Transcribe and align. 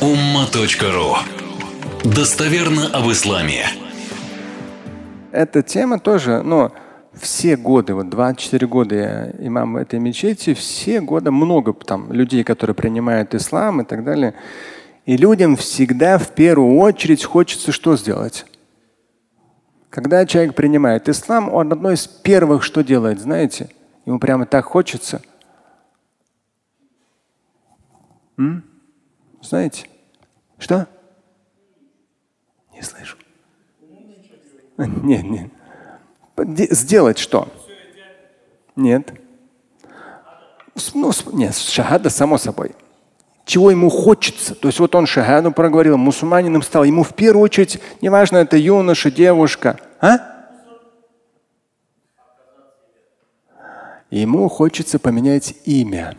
umma.ru 0.00 1.16
Достоверно 2.04 2.88
об 2.88 3.10
исламе. 3.10 3.64
Эта 5.32 5.62
тема 5.62 5.98
тоже, 5.98 6.42
ну, 6.42 6.70
все 7.14 7.56
годы, 7.56 7.94
вот 7.94 8.10
24 8.10 8.66
года 8.66 8.94
я 8.94 9.32
имам 9.38 9.78
этой 9.78 9.98
мечети, 9.98 10.52
все 10.52 11.00
годы 11.00 11.30
много 11.30 11.72
там 11.72 12.12
людей, 12.12 12.44
которые 12.44 12.74
принимают 12.74 13.34
ислам 13.34 13.80
и 13.80 13.84
так 13.84 14.04
далее. 14.04 14.34
И 15.06 15.16
людям 15.16 15.56
всегда 15.56 16.18
в 16.18 16.28
первую 16.28 16.76
очередь 16.76 17.24
хочется 17.24 17.72
что 17.72 17.96
сделать? 17.96 18.44
Когда 19.88 20.26
человек 20.26 20.54
принимает 20.54 21.08
ислам, 21.08 21.50
он 21.52 21.72
одно 21.72 21.90
из 21.90 22.06
первых 22.06 22.64
что 22.64 22.84
делает, 22.84 23.18
знаете? 23.18 23.70
Ему 24.04 24.18
прямо 24.18 24.44
так 24.44 24.66
хочется. 24.66 25.22
М? 28.36 28.62
Знаете? 29.40 29.88
Что? 30.58 30.86
Не 32.74 32.82
слышу. 32.82 33.16
Нет, 34.78 35.24
нет. 35.24 35.50
Сделать 36.70 37.18
что? 37.18 37.48
Нет. 38.74 39.12
Ну, 40.92 41.10
нет, 41.32 41.56
шахада 41.56 42.10
само 42.10 42.36
собой. 42.36 42.72
Чего 43.46 43.70
ему 43.70 43.88
хочется. 43.88 44.54
То 44.54 44.68
есть 44.68 44.80
вот 44.80 44.94
он 44.94 45.06
шахаду 45.06 45.52
проговорил, 45.52 45.96
мусульманином 45.96 46.62
стал. 46.62 46.84
Ему 46.84 47.02
в 47.02 47.14
первую 47.14 47.44
очередь, 47.44 47.80
неважно, 48.02 48.38
это 48.38 48.56
юноша, 48.56 49.10
девушка, 49.10 49.78
а? 50.00 50.18
Ему 54.10 54.48
хочется 54.48 54.98
поменять 54.98 55.54
имя. 55.64 56.16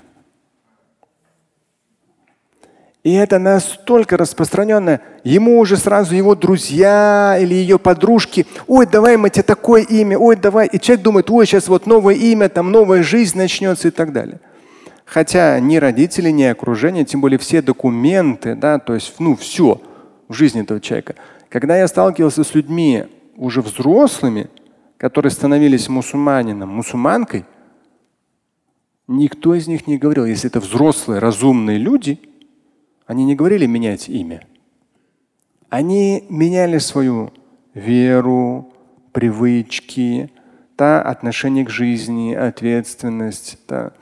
И 3.08 3.14
это 3.14 3.40
настолько 3.40 4.18
распространенное. 4.18 5.00
Ему 5.24 5.60
уже 5.60 5.78
сразу 5.78 6.14
его 6.14 6.36
друзья 6.36 7.38
или 7.40 7.54
ее 7.54 7.80
подружки, 7.80 8.46
ой, 8.68 8.86
давай 8.86 9.16
мы 9.16 9.30
тебе 9.30 9.44
такое 9.44 9.84
имя, 9.84 10.18
ой, 10.20 10.36
давай. 10.36 10.68
И 10.68 10.78
человек 10.78 11.06
думает, 11.06 11.32
ой, 11.32 11.46
сейчас 11.46 11.70
вот 11.70 11.86
новое 11.86 12.16
имя, 12.16 12.50
там 12.50 12.70
новая 12.70 13.04
жизнь 13.04 13.38
начнется 13.38 13.88
и 13.88 13.92
так 13.92 14.12
далее. 14.12 14.42
Хотя 15.06 15.58
ни 15.62 15.78
родители, 15.78 16.32
ни 16.32 16.44
окружение, 16.44 17.06
тем 17.06 17.22
более 17.22 17.40
все 17.40 17.62
документы, 17.62 18.56
да, 18.56 18.78
то 18.78 18.94
есть, 18.94 19.14
ну, 19.20 19.38
все 19.38 19.82
в 20.28 20.34
жизни 20.34 20.64
этого 20.64 20.82
человека. 20.82 21.16
Когда 21.48 21.78
я 21.78 21.88
сталкивался 21.88 22.44
с 22.44 22.54
людьми 22.54 23.06
уже 23.38 23.62
взрослыми, 23.62 24.50
которые 24.98 25.32
становились 25.32 25.88
мусульманином, 25.88 26.68
мусульманкой, 26.68 27.46
никто 29.08 29.56
из 29.56 29.66
них 29.66 29.88
не 29.88 29.98
говорил, 29.98 30.26
если 30.26 30.50
это 30.50 30.60
взрослые, 30.60 31.20
разумные 31.20 31.78
люди– 31.78 32.20
они 33.08 33.24
не 33.24 33.36
говорили 33.36 33.66
менять 33.66 34.10
имя. 34.10 34.46
Они 35.70 36.26
меняли 36.30 36.78
свою 36.78 37.32
веру, 37.74 38.74
привычки, 39.14 40.32
да, 40.78 41.02
отношение 41.02 41.66
к 41.66 41.70
жизни, 41.70 42.34
ответственность. 42.34 43.58
Да. 43.68 43.94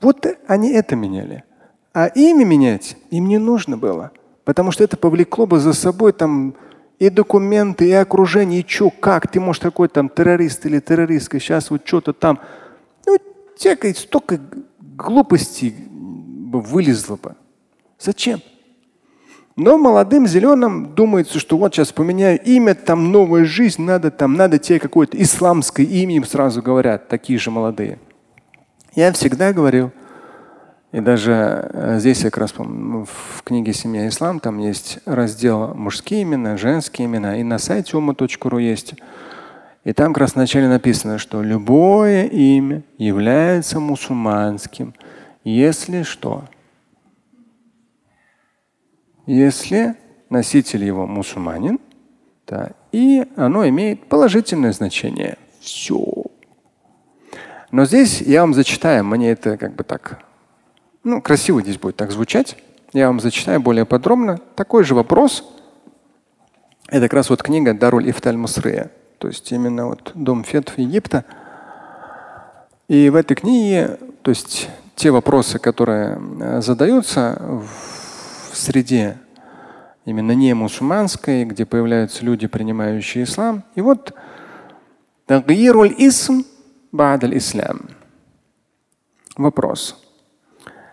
Вот 0.00 0.26
они 0.46 0.70
это 0.70 0.94
меняли. 0.94 1.44
А 1.92 2.06
имя 2.06 2.44
менять 2.44 2.96
им 3.10 3.26
не 3.26 3.38
нужно 3.38 3.76
было, 3.76 4.12
потому 4.44 4.70
что 4.70 4.84
это 4.84 4.96
повлекло 4.96 5.46
бы 5.46 5.58
за 5.58 5.72
собой 5.72 6.12
там 6.12 6.54
и 6.98 7.08
документы, 7.08 7.88
и 7.88 7.92
окружение, 7.92 8.60
и 8.60 8.68
что, 8.68 8.90
как 8.90 9.26
ты 9.26 9.40
можешь 9.40 9.60
такой 9.60 9.88
там 9.88 10.08
террорист 10.08 10.66
или 10.66 10.78
террористка, 10.80 11.40
сейчас 11.40 11.70
вот 11.70 11.86
что-то 11.86 12.12
там. 12.12 12.38
Ну, 13.06 13.16
всякой 13.56 13.94
столько 13.94 14.38
глупостей 14.80 15.74
вылезло 16.52 17.16
бы. 17.16 17.34
Зачем? 18.00 18.40
Но 19.56 19.76
молодым 19.76 20.26
зеленым 20.26 20.94
думается, 20.94 21.38
что 21.38 21.58
вот 21.58 21.74
сейчас 21.74 21.92
поменяю 21.92 22.40
имя, 22.42 22.74
там 22.74 23.12
новая 23.12 23.44
жизнь, 23.44 23.82
надо 23.82 24.10
там, 24.10 24.34
надо 24.34 24.58
тебе 24.58 24.78
какое-то 24.78 25.20
исламское 25.20 25.84
имя, 25.84 26.16
им 26.16 26.24
сразу 26.24 26.62
говорят, 26.62 27.08
такие 27.08 27.38
же 27.38 27.50
молодые. 27.50 27.98
Я 28.94 29.12
всегда 29.12 29.52
говорил, 29.52 29.92
и 30.92 31.00
даже 31.00 31.70
э, 31.74 31.98
здесь 31.98 32.24
я 32.24 32.30
как 32.30 32.38
раз 32.38 32.52
помню, 32.52 33.04
в 33.04 33.42
книге 33.42 33.74
«Семья 33.74 34.08
ислам» 34.08 34.40
там 34.40 34.58
есть 34.58 35.00
раздел 35.04 35.74
мужские 35.74 36.22
имена, 36.22 36.56
женские 36.56 37.06
имена, 37.06 37.36
и 37.36 37.42
на 37.42 37.58
сайте 37.58 37.98
ума.ру 37.98 38.58
есть. 38.58 38.94
И 39.84 39.92
там 39.92 40.14
как 40.14 40.22
раз 40.22 40.34
вначале 40.36 40.68
написано, 40.68 41.18
что 41.18 41.42
любое 41.42 42.24
имя 42.24 42.82
является 42.96 43.78
мусульманским, 43.78 44.94
если 45.44 46.02
что– 46.02 46.44
если 49.30 49.94
носитель 50.28 50.84
его 50.84 51.06
мусульманин, 51.06 51.78
да, 52.46 52.70
и 52.92 53.24
оно 53.36 53.68
имеет 53.68 54.08
положительное 54.08 54.72
значение. 54.72 55.38
Все. 55.60 56.04
Но 57.70 57.84
здесь 57.84 58.20
я 58.20 58.40
вам 58.40 58.54
зачитаю, 58.54 59.04
мне 59.04 59.30
это 59.30 59.56
как 59.56 59.76
бы 59.76 59.84
так, 59.84 60.24
ну, 61.04 61.22
красиво 61.22 61.62
здесь 61.62 61.78
будет 61.78 61.96
так 61.96 62.10
звучать. 62.10 62.56
Я 62.92 63.06
вам 63.06 63.20
зачитаю 63.20 63.60
более 63.60 63.84
подробно. 63.84 64.38
Такой 64.56 64.82
же 64.82 64.96
вопрос. 64.96 65.44
Это 66.88 67.02
как 67.02 67.12
раз 67.12 67.30
вот 67.30 67.40
книга 67.42 67.72
Даруль 67.72 68.10
Ифталь 68.10 68.36
Мусрия, 68.36 68.90
то 69.18 69.28
есть 69.28 69.52
именно 69.52 69.86
вот 69.86 70.10
Дом 70.14 70.42
Фетв 70.42 70.76
Египта. 70.76 71.24
И 72.88 73.08
в 73.10 73.14
этой 73.14 73.36
книге, 73.36 73.98
то 74.22 74.30
есть 74.30 74.68
те 74.96 75.12
вопросы, 75.12 75.60
которые 75.60 76.20
э, 76.40 76.60
задаются 76.62 77.40
в 77.40 77.89
в 78.51 78.57
среде 78.57 79.17
именно 80.05 80.31
не 80.33 80.53
мусульманской, 80.53 81.45
где 81.45 81.65
появляются 81.65 82.23
люди, 82.23 82.47
принимающие 82.47 83.23
ислам. 83.23 83.63
И 83.75 83.81
вот 83.81 84.13
тагируль 85.25 85.93
исм 85.97 86.43
бадаль 86.91 87.37
ислам. 87.37 87.89
Вопрос. 89.37 89.95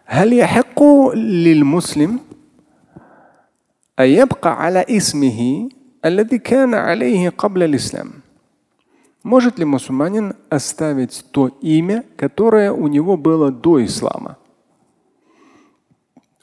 هل 0.05 0.33
يحق 0.33 0.83
للمسلم 1.15 2.21
أن 3.99 4.07
يبقى 4.07 4.65
على 4.65 4.85
اسمه 4.91 5.69
الذي 6.05 6.39
كان 6.39 6.75
عليه 6.75 7.29
قبل 7.31 7.63
الإسلام؟ 7.63 8.23
Может 9.25 9.61
ли 9.61 9.65
мусульманин 9.65 10.35
оставить 10.51 11.25
то 11.31 11.47
имя, 11.63 12.05
которое 12.17 12.73
у 12.73 12.89
него 12.89 13.17
было 13.17 13.53
до 13.53 13.85
ислама? 13.85 14.37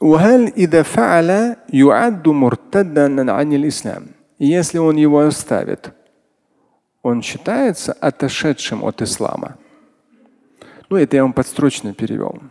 وهل 0.01 0.53
إذا 0.57 0.83
فعل 0.83 1.55
يعد 1.69 2.27
مرتدا 2.27 3.31
عن 3.31 3.53
الإسلام 3.53 4.19
если 4.39 4.77
он 4.77 4.95
его 4.95 5.19
оставит, 5.19 5.93
он 7.03 7.21
считается 7.21 7.91
отошедшим 7.91 8.83
от 8.83 9.01
ислама. 9.01 9.57
Ну, 10.89 10.97
это 10.97 11.17
я 11.17 11.23
вам 11.23 11.33
подстрочно 11.33 11.93
перевел. 11.93 12.41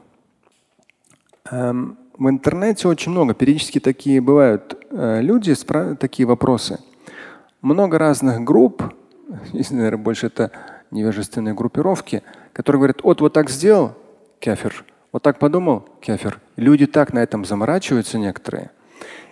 Эм, 1.50 1.98
в 2.16 2.28
интернете 2.28 2.88
очень 2.88 3.12
много, 3.12 3.34
периодически 3.34 3.80
такие 3.80 4.20
бывают 4.20 4.78
э, 4.90 5.22
люди, 5.22 5.54
такие 5.96 6.26
вопросы. 6.26 6.78
Много 7.62 7.98
разных 7.98 8.44
групп, 8.44 8.82
наверное, 9.52 9.96
больше 9.96 10.26
это 10.26 10.52
невежественные 10.90 11.54
группировки, 11.54 12.22
которые 12.52 12.80
говорят, 12.80 13.02
вот 13.02 13.20
вот 13.20 13.32
так 13.32 13.50
сделал, 13.50 13.94
кафир, 14.40 14.84
вот 15.13 15.21
так 15.21 15.37
подумал 15.39 15.87
Кефер. 16.01 16.41
Люди 16.57 16.87
так 16.87 17.13
на 17.13 17.19
этом 17.19 17.45
заморачиваются 17.45 18.17
некоторые. 18.17 18.71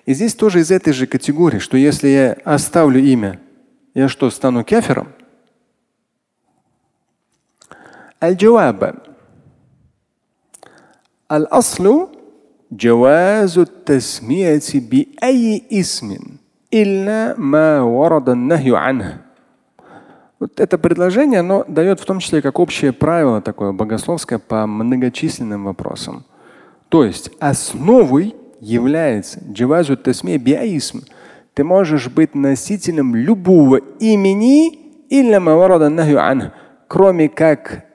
И 0.06 0.14
здесь 0.14 0.36
тоже 0.36 0.60
из 0.60 0.72
этой 0.72 0.94
же 0.94 1.08
категории, 1.08 1.60
что 1.60 1.76
если 1.76 2.08
я 2.08 2.38
оставлю 2.46 3.02
имя, 3.02 3.40
я 3.96 4.08
что, 4.08 4.30
стану 4.30 4.64
Кефером? 4.64 5.10
Аль-джаваба. 8.22 9.04
Аль-аслу 11.30 12.12
джавазу 12.72 13.66
тасмияти 13.66 14.78
би 14.78 15.18
айи 15.20 15.64
исмин 15.70 16.40
илля 16.70 17.34
ма 17.38 17.84
варада 17.84 18.36
нахю 18.36 18.76
анха. 18.76 19.22
Вот 20.42 20.60
это 20.60 20.80
предложение, 20.80 21.42
оно 21.42 21.64
дает 21.68 22.00
в 22.00 22.06
том 22.06 22.18
числе 22.18 22.42
как 22.42 22.58
общее 22.58 22.94
правило 22.94 23.44
такое 23.44 23.74
богословское 23.74 24.40
по 24.40 24.66
многочисленным 24.66 25.66
вопросам. 25.66 26.26
То 26.90 27.06
есть 27.06 27.30
основой 27.40 28.36
является 28.60 29.40
дживазу 29.40 29.98
тасмия 29.98 30.40
биаисм. 30.40 31.02
Ты 31.54 31.64
можешь 31.64 32.10
быть 32.10 32.34
носителем 32.34 33.16
любого 33.16 33.82
имени, 34.00 34.80
кроме 36.88 37.30
как 37.30 37.86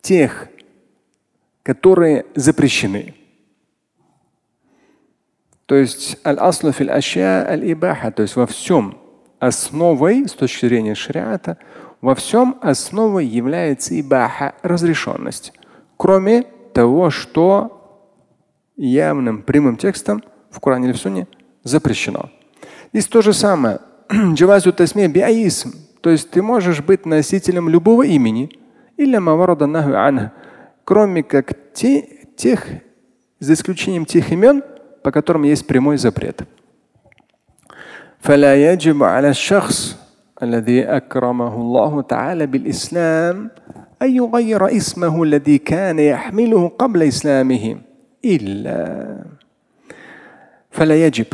тех, 0.00 0.48
которые 1.62 2.26
запрещены. 2.34 3.14
То 5.66 5.76
есть 5.76 6.18
аль-аслу 6.26 6.72
фил 6.72 6.90
аль-ибаха, 6.90 8.10
то 8.10 8.22
есть 8.22 8.34
во 8.34 8.48
всем 8.48 8.98
основой 9.42 10.28
с 10.28 10.34
точки 10.34 10.66
зрения 10.66 10.94
шариата, 10.94 11.58
во 12.00 12.14
всем 12.14 12.58
основой 12.62 13.26
является 13.26 14.00
ибаха, 14.00 14.54
разрешенность. 14.62 15.52
Кроме 15.96 16.44
того, 16.72 17.10
что 17.10 18.06
явным 18.76 19.42
прямым 19.42 19.76
текстом 19.76 20.22
в 20.48 20.60
Коране 20.60 20.86
или 20.86 20.92
в 20.92 20.98
Сунне 20.98 21.26
запрещено. 21.64 22.30
Здесь 22.92 23.08
то 23.08 23.20
же 23.20 23.32
самое. 23.32 23.80
Джавазу 24.12 24.72
тасмия 24.72 25.08
биаисм. 25.08 25.72
То 26.02 26.10
есть 26.10 26.30
ты 26.30 26.40
можешь 26.40 26.80
быть 26.80 27.04
носителем 27.04 27.68
любого 27.68 28.04
имени, 28.04 28.48
или 28.96 29.16
кроме 30.84 31.22
как 31.24 31.72
те, 31.72 32.08
тех, 32.36 32.64
за 33.40 33.54
исключением 33.54 34.06
тех 34.06 34.30
имен, 34.30 34.62
по 35.02 35.10
которым 35.10 35.42
есть 35.42 35.66
прямой 35.66 35.96
запрет. 35.96 36.44
فلا 38.21 38.71
يجب 38.71 39.03
على 39.03 39.29
الشخص 39.29 39.97
الذي 40.43 40.83
أكرمه 40.83 41.55
الله 41.55 42.01
تعالى 42.01 42.45
بالإسلام 42.45 43.49
أن 44.01 44.11
يغير 44.15 44.77
اسمه 44.77 45.23
الذي 45.23 45.57
كان 45.57 45.99
يحمله 45.99 46.67
قبل 46.67 47.03
إسلامه 47.03 47.77
إلا 48.25 49.17
فلا 50.71 51.05
يجب 51.05 51.25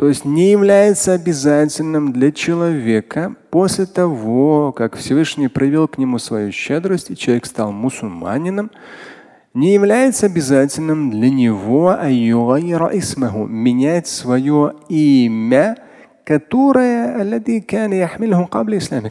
То 0.00 0.08
есть 0.08 0.24
не 0.24 0.50
является 0.50 1.12
обязательным 1.12 2.10
для 2.10 2.32
человека 2.32 3.34
после 3.50 3.84
того, 3.84 4.72
как 4.72 4.96
Всевышний 4.96 5.48
проявил 5.48 5.88
к 5.88 5.98
нему 5.98 6.18
свою 6.18 6.52
щедрость, 6.52 7.10
и 7.10 7.16
человек 7.18 7.44
стал 7.44 7.70
мусульманином, 7.70 8.70
не 9.52 9.74
является 9.74 10.24
обязательным 10.24 11.10
для 11.10 11.28
него 11.28 11.94
менять 13.46 14.06
свое 14.06 14.72
имя, 14.88 15.76
которое, 16.24 17.40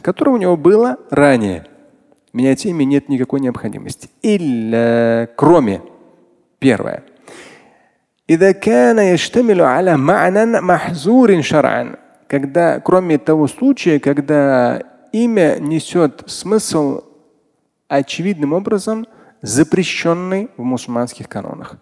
которое 0.00 0.30
у 0.30 0.36
него 0.36 0.56
было 0.56 0.96
ранее. 1.10 1.66
Менять 2.32 2.64
имя 2.66 2.84
нет 2.84 3.08
никакой 3.08 3.40
необходимости. 3.40 4.08
Или 4.22 5.28
кроме 5.36 5.82
первое – 6.58 7.12
إذا 8.30 8.52
كان 8.52 8.98
يشتمل 8.98 9.60
على 9.60 9.96
معنى 9.96 10.60
محظور 10.60 11.42
شرعا 11.42 11.96
когда 12.30 12.78
кроме 12.78 13.18
того 13.18 13.48
случая, 13.48 13.98
когда 13.98 14.80
имя 15.12 15.56
несет 15.58 16.22
смысл 16.26 17.02
очевидным 17.88 18.52
образом 18.52 19.04
запрещенный 19.42 20.48
в 20.56 20.62
мусульманских 20.62 21.28
канонах. 21.28 21.76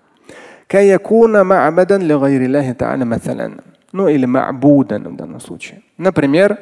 ну 3.93 4.09
или 4.09 4.25
ма'будан 4.25 5.07
в 5.07 5.15
данном 5.15 5.39
случае. 5.39 5.81
Например, 5.97 6.59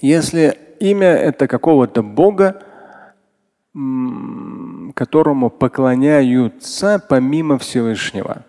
если 0.00 0.56
имя 0.78 1.08
это 1.08 1.48
какого-то 1.48 2.02
бога, 2.04 2.62
которому 4.94 5.50
поклоняются 5.50 7.02
помимо 7.08 7.58
Всевышнего. 7.58 8.44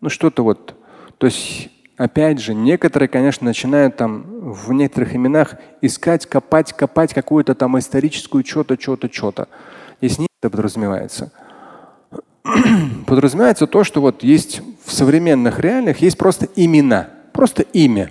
Ну 0.00 0.08
что-то 0.08 0.44
вот. 0.44 0.74
То 1.18 1.26
есть, 1.26 1.70
опять 1.96 2.40
же, 2.40 2.54
некоторые, 2.54 3.08
конечно, 3.08 3.46
начинают 3.46 3.96
там 3.96 4.24
в 4.52 4.72
некоторых 4.72 5.14
именах 5.14 5.54
искать, 5.80 6.26
копать, 6.26 6.72
копать 6.72 7.14
какую-то 7.14 7.54
там 7.54 7.78
историческую 7.78 8.44
что-то, 8.44 8.80
что-то, 8.80 9.12
что-то. 9.12 9.48
Здесь 10.00 10.18
не 10.18 10.26
это 10.40 10.50
подразумевается. 10.50 11.32
подразумевается 13.06 13.66
то, 13.66 13.84
что 13.84 14.00
вот 14.00 14.22
есть 14.22 14.60
в 14.84 14.92
современных 14.92 15.58
реальных 15.60 16.02
есть 16.02 16.18
просто 16.18 16.46
имена, 16.56 17.08
просто 17.34 17.62
имя. 17.74 18.10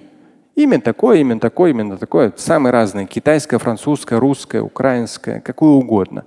Имя 0.56 0.80
такое, 0.80 1.18
имя 1.18 1.40
такое, 1.40 1.72
именно 1.72 1.98
такое. 1.98 2.32
Самые 2.36 2.72
разные. 2.72 3.08
Китайское, 3.08 3.58
французское, 3.58 4.20
русское, 4.20 4.62
украинское, 4.62 5.40
какое 5.40 5.72
угодно. 5.72 6.26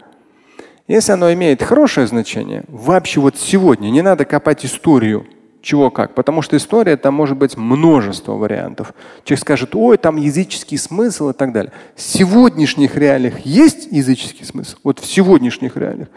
Если 0.88 1.12
оно 1.12 1.32
имеет 1.32 1.62
хорошее 1.62 2.08
значение, 2.08 2.64
вообще 2.66 3.20
вот 3.20 3.36
сегодня 3.36 3.90
не 3.90 4.02
надо 4.02 4.24
копать 4.24 4.64
историю 4.64 5.26
чего 5.66 5.90
как. 5.90 6.14
Потому 6.14 6.42
что 6.42 6.56
история, 6.56 6.96
там 6.96 7.14
может 7.14 7.36
быть 7.36 7.56
множество 7.56 8.32
вариантов. 8.32 8.94
Человек 9.24 9.40
скажет, 9.40 9.74
ой, 9.74 9.98
там 9.98 10.16
языческий 10.16 10.78
смысл 10.78 11.30
и 11.30 11.32
так 11.32 11.52
далее. 11.52 11.72
В 11.96 12.00
сегодняшних 12.00 12.96
реалиях 12.96 13.40
есть 13.40 13.88
языческий 13.90 14.46
смысл? 14.46 14.76
Вот 14.84 15.00
в 15.00 15.06
сегодняшних 15.06 15.76
реалиях. 15.76 16.08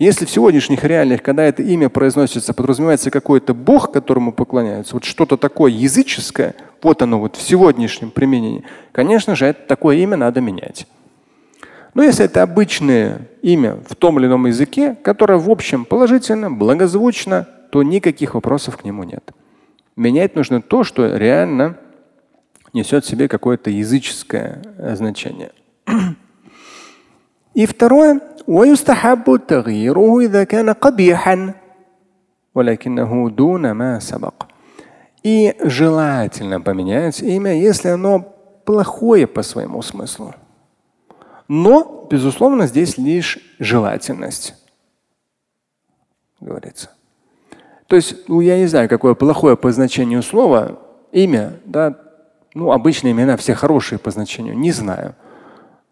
Если 0.00 0.24
в 0.24 0.30
сегодняшних 0.30 0.82
реалиях, 0.82 1.22
когда 1.22 1.44
это 1.44 1.62
имя 1.62 1.88
произносится, 1.88 2.52
подразумевается 2.52 3.10
какой-то 3.10 3.54
бог, 3.54 3.92
которому 3.92 4.32
поклоняются, 4.32 4.94
вот 4.94 5.04
что-то 5.04 5.36
такое 5.36 5.70
языческое, 5.70 6.56
вот 6.82 7.00
оно 7.00 7.20
вот 7.20 7.36
в 7.36 7.42
сегодняшнем 7.42 8.10
применении, 8.10 8.64
конечно 8.90 9.36
же, 9.36 9.46
это 9.46 9.66
такое 9.68 9.98
имя 9.98 10.16
надо 10.16 10.40
менять. 10.40 10.86
Но 11.94 12.02
если 12.02 12.24
это 12.26 12.42
обычное 12.42 13.28
имя 13.40 13.78
в 13.88 13.94
том 13.94 14.18
или 14.18 14.26
ином 14.26 14.46
языке, 14.46 14.96
которое 15.02 15.38
в 15.38 15.48
общем 15.48 15.84
положительно, 15.84 16.50
благозвучно, 16.50 17.46
то 17.76 17.82
никаких 17.82 18.32
вопросов 18.32 18.78
к 18.78 18.84
нему 18.84 19.02
нет. 19.02 19.32
Менять 19.96 20.34
нужно 20.34 20.62
то, 20.62 20.82
что 20.82 21.14
реально 21.14 21.76
несет 22.72 23.04
в 23.04 23.06
себе 23.06 23.28
какое-то 23.28 23.68
языческое 23.68 24.62
значение. 24.94 25.52
И 27.52 27.66
второе, 27.66 28.22
И 35.22 35.54
желательно 35.60 36.62
поменять 36.62 37.20
имя, 37.20 37.60
если 37.60 37.88
оно 37.88 38.20
плохое 38.64 39.26
по 39.26 39.42
своему 39.42 39.82
смыслу. 39.82 40.34
Но, 41.46 42.08
безусловно, 42.10 42.68
здесь 42.68 42.96
лишь 42.96 43.38
желательность, 43.58 44.54
говорится. 46.40 46.95
То 47.86 47.96
есть, 47.96 48.28
ну, 48.28 48.40
я 48.40 48.58
не 48.58 48.66
знаю, 48.66 48.88
какое 48.88 49.14
плохое 49.14 49.56
по 49.56 49.70
значению 49.70 50.22
слова, 50.22 50.78
имя, 51.12 51.54
да, 51.64 51.96
ну, 52.54 52.72
обычные 52.72 53.12
имена 53.12 53.36
все 53.36 53.54
хорошие 53.54 53.98
по 53.98 54.10
значению, 54.10 54.58
не 54.58 54.72
знаю. 54.72 55.14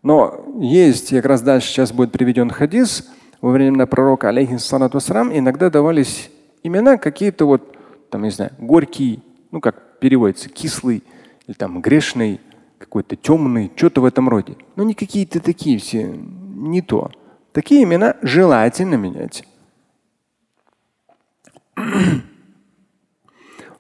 Но 0.03 0.45
есть, 0.59 1.11
как 1.11 1.25
раз 1.25 1.43
дальше 1.43 1.69
сейчас 1.69 1.93
будет 1.93 2.13
приведен 2.13 2.51
хадис, 2.51 3.09
во 3.41 3.51
время 3.51 3.87
пророка, 3.87 4.29
алейхиссалату 4.29 4.99
иногда 4.99 5.71
давались 5.71 6.31
имена 6.63 6.97
какие-то 6.97 7.45
вот, 7.45 7.77
там, 8.11 8.23
не 8.23 8.31
знаю, 8.31 8.53
горький, 8.59 9.23
ну, 9.51 9.61
как 9.61 9.99
переводится, 10.01 10.49
кислый, 10.49 11.03
или 11.47 11.55
там 11.55 11.81
грешный, 11.81 12.41
какой-то 12.79 13.17
темный, 13.17 13.71
что-то 13.77 14.01
в 14.01 14.05
этом 14.05 14.29
роде. 14.29 14.57
Но 14.77 14.83
не 14.83 14.95
какие-то 14.95 15.41
такие 15.41 15.79
все, 15.79 16.05
не 16.07 16.83
то. 16.83 17.11
Такие 17.53 17.85
имена 17.85 18.17
желательно 18.23 18.95
менять. 18.97 19.45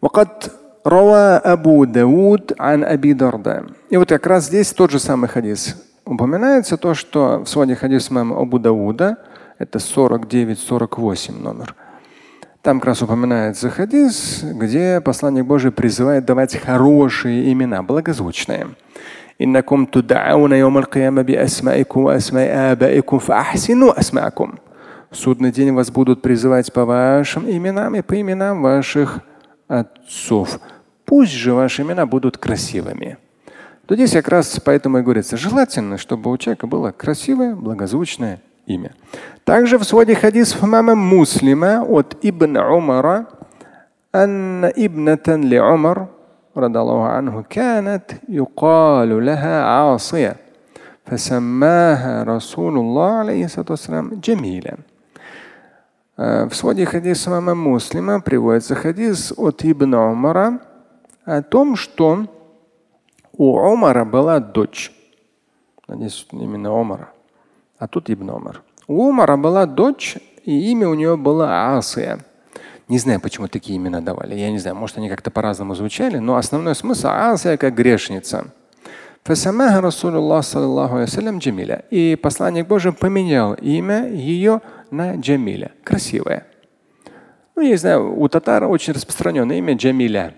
وقد 0.01 0.29
روى 0.87 1.41
أبو 1.43 1.83
داود 1.83 2.53
عن 2.59 2.83
أبي 2.83 3.13
درداء. 3.13 3.65
И 3.89 3.97
вот 3.97 4.09
как 4.09 4.25
раз 4.27 4.45
здесь 4.45 4.71
тот 4.73 4.91
же 4.91 4.99
самый 4.99 5.27
хадис. 5.27 5.75
Упоминается 6.05 6.77
то, 6.77 6.93
что 6.93 7.39
в 7.39 7.47
своде 7.47 7.75
хадис 7.75 8.09
имама 8.09 8.39
Абу 8.41 8.57
Дауда, 8.59 9.17
это 9.59 9.77
49-48 9.77 11.39
номер. 11.39 11.75
Там 12.61 12.79
как 12.79 12.87
раз 12.87 13.01
упоминается 13.01 13.69
хадис, 13.69 14.41
где 14.43 15.01
посланник 15.01 15.45
Божий 15.45 15.71
призывает 15.71 16.25
давать 16.25 16.57
хорошие 16.57 17.51
имена, 17.51 17.83
благозвучные. 17.83 18.67
إنكم 19.41 19.85
تدعون 19.85 20.51
يوم 20.51 20.77
القيامة 20.77 21.21
بأسمائكم 21.21 22.01
وأسماء 22.01 22.71
آبائكم 22.71 23.19
فأحسنوا 23.19 23.99
أسماءكم. 23.99 24.53
В 25.13 25.15
судный 25.15 25.51
день 25.51 25.73
вас 25.73 25.89
будут 25.89 26.21
призывать 26.21 26.71
по 26.71 26.85
вашим 26.85 27.49
именам 27.49 27.95
и 27.95 28.01
по 28.01 28.19
именам 28.19 28.61
ваших 28.61 29.21
отцов. 29.67 30.59
Пусть 31.05 31.31
же 31.31 31.53
ваши 31.53 31.81
имена 31.81 32.05
будут 32.05 32.37
красивыми. 32.37 33.17
То 33.87 33.95
здесь 33.95 34.11
как 34.11 34.27
раз 34.27 34.59
поэтому 34.63 34.99
и 34.99 35.01
говорится, 35.01 35.35
желательно, 35.35 35.97
чтобы 35.97 36.29
у 36.29 36.37
человека 36.37 36.67
было 36.67 36.91
красивое, 36.91 37.55
благозвучное 37.55 38.39
имя. 38.67 38.93
Также 39.45 39.79
в 39.79 39.83
своде 39.83 40.13
хадис 40.13 40.55
мама 40.61 40.93
Муслима 40.93 41.83
от 41.83 42.17
Ибн 42.21 42.57
Умара, 42.57 43.25
أن 44.15 44.65
ابنة 44.65 45.27
لعمر 45.27 46.07
رضي 46.57 46.79
الله 46.79 47.07
عنه 47.07 47.43
كانت 47.49 48.11
يقال 48.29 49.25
لها 49.25 49.63
عاصية 49.63 50.35
فسماها 51.05 52.23
رسول 52.23 52.77
الله 52.77 53.11
عليه 53.11 53.45
الصلاة 53.45 53.65
والسلام 53.69 54.19
جميلا 54.23 54.77
Э, 54.77 54.92
в 56.16 56.50
своде 56.52 56.86
хадиса 56.86 57.30
мама 57.30 57.54
Муслима 57.54 58.20
приводится 58.20 58.74
хадис 58.74 59.32
от 59.36 59.64
Ибн 59.64 59.94
Умара 59.94 60.60
о 61.24 61.42
том, 61.42 61.74
что 61.76 62.26
у 63.32 63.56
Умара 63.56 64.04
была 64.04 64.38
дочь. 64.38 64.92
Надеюсь, 65.88 66.26
именно 66.30 66.72
Умара. 66.72 67.10
А 67.78 67.88
тут 67.88 68.10
Ибн 68.10 68.30
Умар. 68.30 68.62
У 68.86 69.08
Умара 69.08 69.36
была 69.36 69.66
дочь, 69.66 70.16
и 70.44 70.70
имя 70.70 70.88
у 70.88 70.94
нее 70.94 71.16
было 71.16 71.76
Асия. 71.76 72.20
Не 72.88 72.98
знаю, 72.98 73.20
почему 73.20 73.48
такие 73.48 73.78
имена 73.78 74.00
давали. 74.00 74.34
Я 74.34 74.50
не 74.50 74.58
знаю, 74.58 74.76
может, 74.76 74.98
они 74.98 75.08
как-то 75.08 75.30
по-разному 75.30 75.74
звучали, 75.74 76.18
но 76.18 76.36
основной 76.36 76.74
смысл 76.74 77.08
Асия 77.08 77.56
как 77.56 77.74
грешница. 77.74 78.52
И 81.90 82.14
посланник 82.14 82.66
Божий 82.66 82.92
поменял 82.92 83.54
имя 83.54 84.06
ее 84.06 84.60
на 84.90 85.16
Джамиля. 85.16 85.72
Красивая. 85.82 86.46
Ну, 87.56 87.62
я 87.62 87.70
не 87.70 87.76
знаю, 87.76 88.20
у 88.20 88.28
татар 88.28 88.64
очень 88.64 88.92
распространенное 88.92 89.56
имя 89.56 89.76
Джамиля. 89.76 90.34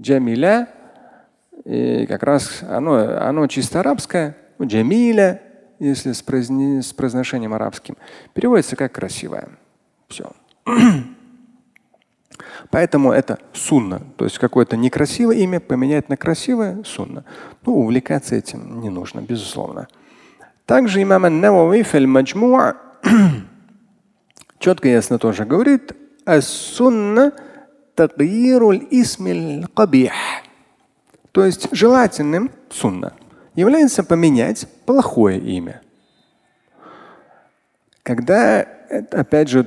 Джамиля, 0.00 0.68
и 1.64 2.06
как 2.06 2.22
раз 2.22 2.62
оно, 2.62 2.94
оно 3.20 3.48
чисто 3.48 3.80
арабское, 3.80 4.36
ну, 4.58 4.68
Джамиля, 4.68 5.42
если 5.80 6.12
с, 6.12 6.22
произне, 6.22 6.82
с 6.82 6.92
произношением 6.92 7.54
арабским, 7.54 7.96
переводится 8.34 8.76
как 8.76 8.92
красивая. 8.92 9.48
Все. 10.06 10.30
Поэтому 12.70 13.12
это 13.12 13.38
сунна. 13.52 14.00
То 14.16 14.24
есть 14.24 14.38
какое-то 14.38 14.76
некрасивое 14.76 15.36
имя 15.36 15.60
поменять 15.60 16.08
на 16.08 16.16
красивое 16.16 16.82
сунна. 16.84 17.24
Ну, 17.64 17.76
увлекаться 17.76 18.34
этим 18.34 18.80
не 18.80 18.90
нужно, 18.90 19.20
безусловно. 19.20 19.88
Также 20.66 21.02
имам 21.02 21.24
Ан-Навави 21.24 21.82
в 21.82 21.94
четко 24.58 24.88
и 24.88 24.92
ясно 24.92 25.18
тоже 25.18 25.44
говорит, 25.44 25.92
ас-сунна 26.24 27.32
тагируль 27.94 28.86
исмиль 28.90 29.66
кабих. 29.74 30.12
То 31.32 31.44
есть 31.44 31.68
желательным 31.70 32.50
сунна 32.70 33.12
является 33.54 34.02
поменять 34.02 34.66
плохое 34.86 35.38
имя. 35.38 35.82
Когда, 38.02 38.66
опять 39.10 39.48
же, 39.48 39.66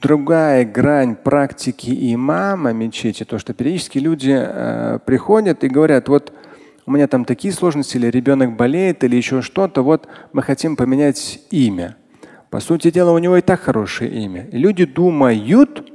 другая 0.00 0.64
грань 0.64 1.16
практики 1.16 2.14
имама 2.14 2.72
мечети, 2.72 3.24
то, 3.24 3.38
что 3.38 3.54
периодически 3.54 3.98
люди 3.98 4.34
э, 4.36 4.98
приходят 5.04 5.64
и 5.64 5.68
говорят, 5.68 6.08
вот 6.08 6.32
у 6.86 6.92
меня 6.92 7.08
там 7.08 7.24
такие 7.24 7.52
сложности, 7.52 7.96
или 7.96 8.06
ребенок 8.06 8.56
болеет, 8.56 9.02
или 9.04 9.16
еще 9.16 9.42
что-то, 9.42 9.82
вот 9.82 10.06
мы 10.32 10.42
хотим 10.42 10.76
поменять 10.76 11.40
имя. 11.50 11.96
По 12.50 12.60
сути 12.60 12.90
дела, 12.90 13.12
у 13.12 13.18
него 13.18 13.36
и 13.36 13.40
так 13.40 13.60
хорошее 13.60 14.10
имя. 14.10 14.46
И 14.52 14.58
люди 14.58 14.84
думают, 14.84 15.90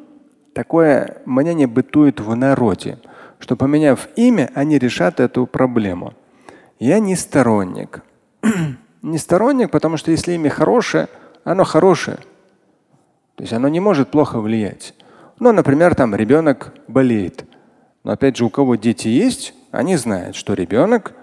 такое 0.53 1.21
мнение 1.25 1.67
бытует 1.67 2.19
в 2.19 2.35
народе, 2.35 2.97
что 3.39 3.55
поменяв 3.55 4.09
имя, 4.15 4.51
они 4.53 4.77
решат 4.77 5.19
эту 5.19 5.45
проблему. 5.45 6.13
Я 6.79 6.99
не 6.99 7.15
сторонник. 7.15 8.03
не 9.01 9.17
сторонник, 9.17 9.71
потому 9.71 9.97
что 9.97 10.11
если 10.11 10.33
имя 10.33 10.49
хорошее, 10.49 11.07
оно 11.43 11.63
хорошее. 11.63 12.17
То 13.35 13.43
есть 13.43 13.53
оно 13.53 13.67
не 13.67 13.79
может 13.79 14.11
плохо 14.11 14.39
влиять. 14.39 14.93
Ну, 15.39 15.51
например, 15.51 15.95
там 15.95 16.15
ребенок 16.15 16.73
болеет. 16.87 17.45
Но 18.03 18.11
опять 18.11 18.37
же, 18.37 18.45
у 18.45 18.49
кого 18.49 18.75
дети 18.75 19.07
есть, 19.07 19.53
они 19.71 19.95
знают, 19.95 20.35
что 20.35 20.53
ребенок 20.53 21.13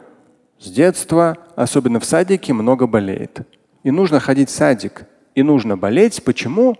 с 0.58 0.70
детства, 0.70 1.38
особенно 1.54 2.00
в 2.00 2.04
садике, 2.04 2.52
много 2.52 2.86
болеет. 2.86 3.40
И 3.84 3.90
нужно 3.90 4.20
ходить 4.20 4.48
в 4.48 4.52
садик. 4.52 5.06
И 5.34 5.42
нужно 5.42 5.76
болеть. 5.76 6.22
Почему? 6.24 6.76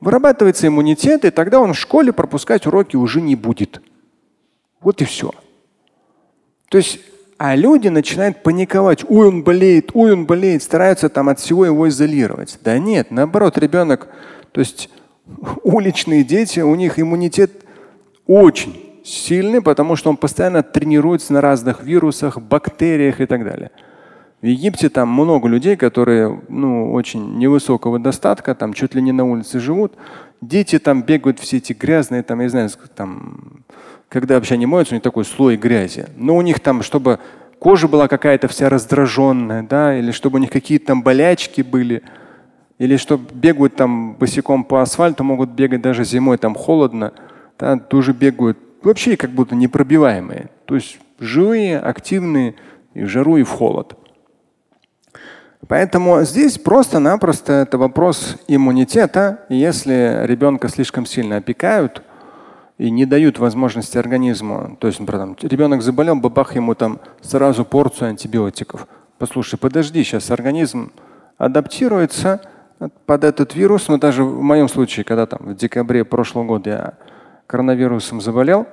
Вырабатывается 0.00 0.66
иммунитет, 0.66 1.24
и 1.24 1.30
тогда 1.30 1.60
он 1.60 1.74
в 1.74 1.78
школе 1.78 2.12
пропускать 2.12 2.66
уроки 2.66 2.96
уже 2.96 3.20
не 3.20 3.36
будет. 3.36 3.82
Вот 4.80 5.00
и 5.02 5.04
все. 5.04 5.32
То 6.68 6.78
есть 6.78 7.00
а 7.38 7.56
люди 7.56 7.88
начинают 7.88 8.42
паниковать. 8.42 9.04
Ой, 9.08 9.28
он 9.28 9.42
болеет, 9.42 9.90
ой, 9.94 10.12
он 10.12 10.26
болеет, 10.26 10.62
стараются 10.62 11.08
там 11.08 11.28
от 11.28 11.40
всего 11.40 11.66
его 11.66 11.88
изолировать. 11.88 12.58
Да 12.62 12.78
нет, 12.78 13.10
наоборот, 13.10 13.58
ребенок, 13.58 14.08
то 14.52 14.60
есть 14.60 14.90
уличные 15.62 16.24
дети, 16.24 16.60
у 16.60 16.74
них 16.74 16.98
иммунитет 16.98 17.64
очень 18.26 18.80
сильный, 19.04 19.60
потому 19.60 19.96
что 19.96 20.10
он 20.10 20.16
постоянно 20.16 20.62
тренируется 20.62 21.32
на 21.32 21.40
разных 21.40 21.82
вирусах, 21.82 22.40
бактериях 22.40 23.20
и 23.20 23.26
так 23.26 23.44
далее. 23.44 23.70
В 24.40 24.46
Египте 24.46 24.90
там 24.90 25.08
много 25.08 25.48
людей, 25.48 25.76
которые 25.76 26.42
ну, 26.48 26.92
очень 26.92 27.38
невысокого 27.38 27.98
достатка, 27.98 28.54
там 28.54 28.74
чуть 28.74 28.94
ли 28.94 29.00
не 29.00 29.12
на 29.12 29.24
улице 29.24 29.58
живут. 29.58 29.94
Дети 30.42 30.78
там 30.78 31.02
бегают 31.02 31.40
все 31.40 31.56
эти 31.56 31.72
грязные, 31.72 32.22
там, 32.22 32.40
я 32.40 32.50
знаю, 32.50 32.68
там 32.94 33.53
когда 34.08 34.36
вообще 34.36 34.54
они 34.54 34.66
моются, 34.66 34.94
у 34.94 34.96
них 34.96 35.02
такой 35.02 35.24
слой 35.24 35.56
грязи. 35.56 36.06
Но 36.16 36.36
у 36.36 36.42
них 36.42 36.60
там, 36.60 36.82
чтобы 36.82 37.18
кожа 37.58 37.88
была 37.88 38.08
какая-то 38.08 38.48
вся 38.48 38.68
раздраженная, 38.68 39.62
да, 39.62 39.98
или 39.98 40.10
чтобы 40.12 40.36
у 40.36 40.40
них 40.40 40.50
какие-то 40.50 40.86
там 40.86 41.02
болячки 41.02 41.62
были, 41.62 42.02
или 42.78 42.96
чтобы 42.96 43.24
бегают 43.32 43.76
там 43.76 44.14
босиком 44.14 44.64
по 44.64 44.82
асфальту, 44.82 45.24
могут 45.24 45.50
бегать 45.50 45.82
даже 45.82 46.04
зимой, 46.04 46.38
там 46.38 46.54
холодно, 46.54 47.12
да, 47.58 47.76
тоже 47.78 48.12
бегают. 48.12 48.58
Вообще 48.82 49.16
как 49.16 49.30
будто 49.30 49.54
непробиваемые. 49.54 50.50
То 50.66 50.74
есть 50.74 50.98
живые, 51.18 51.78
активные 51.78 52.54
и 52.92 53.02
в 53.02 53.08
жару, 53.08 53.36
и 53.38 53.42
в 53.42 53.50
холод. 53.50 53.96
Поэтому 55.66 56.22
здесь 56.22 56.58
просто-напросто 56.58 57.52
это 57.52 57.78
вопрос 57.78 58.36
иммунитета. 58.48 59.40
Если 59.48 60.26
ребенка 60.26 60.68
слишком 60.68 61.06
сильно 61.06 61.36
опекают, 61.36 62.02
и 62.78 62.90
не 62.90 63.06
дают 63.06 63.38
возможности 63.38 63.98
организму. 63.98 64.76
То 64.80 64.88
есть, 64.88 65.00
например, 65.00 65.26
там, 65.26 65.36
ребенок 65.48 65.82
заболел, 65.82 66.16
бабах 66.16 66.56
ему 66.56 66.74
там 66.74 67.00
сразу 67.20 67.64
порцию 67.64 68.10
антибиотиков. 68.10 68.86
Послушай, 69.18 69.58
подожди, 69.58 70.02
сейчас 70.02 70.30
организм 70.30 70.92
адаптируется 71.38 72.40
под 73.06 73.24
этот 73.24 73.54
вирус. 73.54 73.88
Но 73.88 73.98
даже 73.98 74.24
в 74.24 74.42
моем 74.42 74.68
случае, 74.68 75.04
когда 75.04 75.26
там 75.26 75.40
в 75.40 75.56
декабре 75.56 76.04
прошлого 76.04 76.44
года 76.44 76.70
я 76.70 76.94
коронавирусом 77.46 78.20
заболел, 78.20 78.66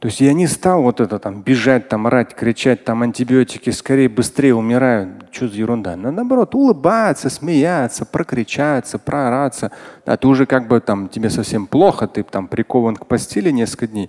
то 0.00 0.08
есть 0.08 0.22
я 0.22 0.32
не 0.32 0.46
стал 0.46 0.80
вот 0.82 0.98
это 0.98 1.18
там 1.18 1.42
бежать, 1.42 1.90
там 1.90 2.06
орать, 2.06 2.34
кричать, 2.34 2.84
там 2.84 3.02
антибиотики, 3.02 3.68
скорее, 3.68 4.08
быстрее 4.08 4.54
умираю. 4.54 5.12
Что 5.30 5.46
за 5.46 5.56
ерунда? 5.56 5.94
Но 5.94 6.10
наоборот, 6.10 6.54
улыбаться, 6.54 7.28
смеяться, 7.28 8.06
прокричаться, 8.06 8.98
проораться. 8.98 9.72
Да, 10.06 10.16
ты 10.16 10.26
уже 10.26 10.46
как 10.46 10.68
бы 10.68 10.80
там 10.80 11.10
тебе 11.10 11.28
совсем 11.28 11.66
плохо, 11.66 12.08
ты 12.08 12.22
там 12.22 12.48
прикован 12.48 12.96
к 12.96 13.06
постели 13.06 13.50
несколько 13.50 13.88
дней, 13.88 14.08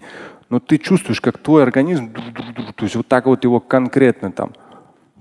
но 0.50 0.62
ты 0.62 0.78
чувствуешь, 0.78 1.20
как 1.20 1.38
твой 1.38 1.62
организм, 1.62 2.14
то 2.14 2.84
есть 2.86 2.96
вот 2.96 3.10
так 3.10 3.26
вот 3.26 3.44
его 3.44 3.60
конкретно 3.60 4.32
там 4.32 4.54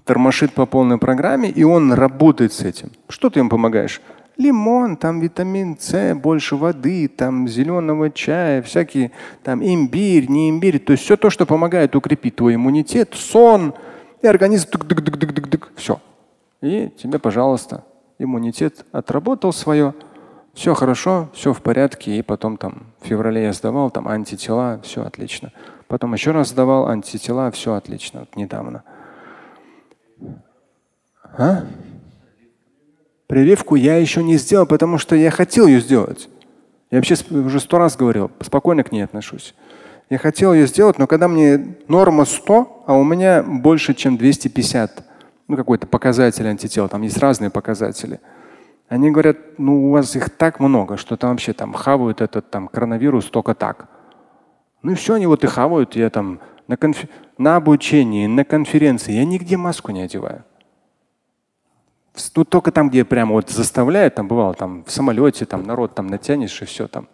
тормошит 0.05 0.53
по 0.53 0.67
полной 0.67 0.99
программе, 0.99 1.51
и 1.51 1.65
он 1.65 1.93
работает 1.93 2.53
с 2.53 2.61
этим. 2.61 2.93
Что 3.09 3.29
ты 3.29 3.41
ему 3.41 3.51
помогаешь? 3.51 4.01
Лимон, 4.41 4.97
там 4.97 5.21
витамин 5.21 5.77
С, 5.79 6.15
больше 6.15 6.57
воды, 6.57 7.09
там 7.09 7.47
зеленого 7.47 8.11
чая, 8.11 8.63
всякие 8.63 9.13
там 9.43 9.63
имбирь, 9.63 10.29
не 10.29 10.51
имбирь. 10.51 10.79
То 10.79 10.93
есть 10.93 11.05
все 11.05 11.17
то, 11.17 11.31
что 11.31 11.47
помогает 11.47 11.95
укрепить 11.95 12.37
твой 12.37 12.55
иммунитет, 12.55 13.15
сон, 13.15 13.75
и 14.23 14.27
организм 14.27 14.71
дык 14.71 14.85
-дык 14.85 15.01
-дык 15.01 15.17
-дык 15.17 15.33
-дык 15.33 15.49
-дык, 15.49 15.69
все. 15.77 16.01
И 16.63 16.89
тебе, 16.89 17.19
пожалуйста, 17.19 17.85
иммунитет 18.19 18.85
отработал 18.93 19.53
свое, 19.53 19.95
все 20.55 20.75
хорошо, 20.75 21.29
все 21.33 21.53
в 21.53 21.61
порядке. 21.63 22.19
И 22.19 22.23
потом 22.23 22.57
там 22.57 22.87
в 23.01 23.07
феврале 23.07 23.45
я 23.45 23.53
сдавал 23.53 23.91
там 23.91 24.09
антитела, 24.09 24.81
все 24.83 25.03
отлично. 25.03 25.53
Потом 25.89 26.13
еще 26.15 26.33
раз 26.33 26.49
сдавал 26.49 26.89
антитела, 26.89 27.51
все 27.51 27.75
отлично. 27.75 28.21
Вот 28.21 28.37
недавно. 28.37 28.83
А? 31.39 31.65
Прививку 33.31 33.77
я 33.77 33.97
еще 33.97 34.25
не 34.25 34.37
сделал, 34.39 34.67
потому 34.67 34.99
что 34.99 35.15
я 35.15 35.31
хотел 35.31 35.69
ее 35.69 35.79
сделать. 35.79 36.29
Я 36.91 36.99
вообще 36.99 37.15
уже 37.31 37.61
сто 37.61 37.79
раз 37.79 37.97
говорил, 37.97 38.33
спокойно 38.41 38.83
к 38.83 38.91
ней 38.91 39.03
отношусь. 39.03 39.55
Я 40.11 40.19
хотел 40.19 40.53
ее 40.53 40.67
сделать, 40.67 40.99
но 40.99 41.07
когда 41.07 41.29
мне 41.29 41.77
норма 41.87 42.25
100, 42.25 42.83
а 42.89 42.95
у 42.95 43.05
меня 43.05 43.45
больше, 43.45 43.95
чем 43.95 44.17
250, 44.17 45.05
ну 45.47 45.57
какой-то 45.57 45.87
показатель 45.87 46.45
антител, 46.45 46.89
там 46.89 47.03
есть 47.03 47.19
разные 47.19 47.51
показатели. 47.51 48.19
Они 48.89 49.13
говорят, 49.13 49.37
ну 49.59 49.87
у 49.87 49.91
вас 49.93 50.17
их 50.17 50.31
так 50.31 50.59
много, 50.59 50.97
что 50.97 51.17
там 51.17 51.31
вообще 51.31 51.53
там 51.53 51.73
хавают 51.73 52.23
этот 52.23 52.51
там 52.51 52.67
коронавирус 52.67 53.27
только 53.27 53.55
так. 53.55 53.87
Ну 54.83 54.91
и 54.91 54.95
все, 54.97 55.15
они 55.15 55.29
вот 55.29 55.45
и 55.45 55.47
хавают. 55.47 55.95
Я 55.95 56.11
там 56.11 56.41
на, 56.67 56.77
конф... 56.77 57.05
на 57.39 57.55
обучении, 57.55 58.27
на 58.27 58.45
конференции, 58.45 59.13
я 59.13 59.25
нигде 59.25 59.57
маску 59.57 59.93
не 59.93 60.03
одеваю. 60.03 60.43
Ну, 62.35 62.45
только 62.45 62.71
там, 62.71 62.91
где 62.91 63.05
прямо 63.05 63.33
вот 63.33 63.51
заставляют, 63.51 64.15
там 64.15 64.29
бывало, 64.29 64.55
там 64.55 64.85
в 64.85 64.91
самолете, 64.91 65.47
там 65.47 65.65
народ 65.65 65.95
там 65.95 66.07
натянешь 66.07 66.63
и 66.63 66.65
все 66.65 66.87
там. 66.87 67.09